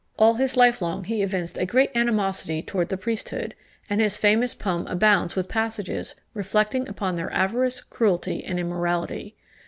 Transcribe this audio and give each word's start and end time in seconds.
All 0.17 0.33
his 0.33 0.57
life 0.57 0.81
long 0.81 1.03
he 1.03 1.21
evinced 1.21 1.59
a 1.59 1.65
great 1.67 1.91
animosity 1.93 2.63
towards 2.63 2.89
the 2.89 2.97
priesthood, 2.97 3.53
and 3.87 4.01
his 4.01 4.17
famous 4.17 4.55
poem 4.55 4.87
abounds 4.87 5.35
with 5.35 5.47
passages 5.47 6.15
reflecting 6.33 6.87
upon 6.89 7.17
their 7.17 7.31
avarice, 7.31 7.81
cruelty, 7.81 8.43
and 8.43 8.59
immorality. 8.59 9.35